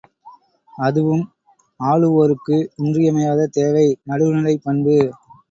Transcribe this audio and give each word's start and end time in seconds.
அதுவும் 0.73 1.21
ஆளுவோருக்கு 1.79 2.57
இன்றியமையாத 2.77 3.47
தேவை 3.51 3.85
நடுவுநிலைப்பண்பு. 4.09 4.97